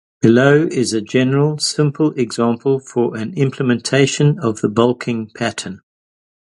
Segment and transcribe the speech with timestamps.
[0.23, 5.81] Below is a general, simple example for an implementation of the balking pattern.